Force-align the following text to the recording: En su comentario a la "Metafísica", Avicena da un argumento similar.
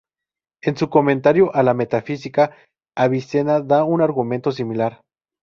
En 0.63 0.77
su 0.77 0.89
comentario 0.89 1.53
a 1.53 1.61
la 1.61 1.75
"Metafísica", 1.75 2.57
Avicena 2.97 3.61
da 3.61 3.83
un 3.83 4.01
argumento 4.01 4.51
similar. 4.51 5.03